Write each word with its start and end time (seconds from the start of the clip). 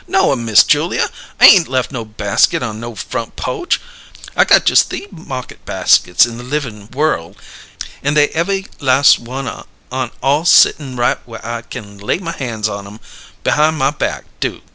"No'm, 0.07 0.45
Miss 0.45 0.63
Julia, 0.63 1.11
I 1.39 1.45
ain' 1.45 1.65
lef 1.65 1.91
no 1.91 2.03
baskit 2.03 2.63
on 2.63 2.79
no 2.79 2.95
front 2.95 3.35
po'che! 3.35 3.77
I 4.35 4.45
got 4.45 4.65
jus' 4.65 4.83
th'ee 4.83 5.05
markit 5.13 5.63
baskits 5.63 6.25
in 6.25 6.39
the 6.39 6.43
livin' 6.43 6.89
worl' 6.89 7.35
an' 8.01 8.15
they 8.15 8.29
ev'y 8.29 8.65
las' 8.79 9.19
one 9.19 9.47
an' 9.91 10.09
all 10.23 10.45
sittin' 10.45 10.95
right 10.95 11.19
where 11.27 11.45
I 11.45 11.61
kin 11.61 11.99
lay 11.99 12.17
my 12.17 12.31
han's 12.31 12.67
on 12.67 12.87
'em 12.87 12.99
behime 13.43 13.77
my 13.77 13.91
back 13.91 14.25
do'. 14.39 14.61